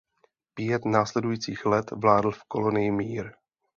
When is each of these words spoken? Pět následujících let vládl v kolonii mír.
Pět 0.53 0.85
následujících 0.85 1.65
let 1.65 1.91
vládl 1.91 2.31
v 2.31 2.43
kolonii 2.47 2.91
mír. 2.91 3.31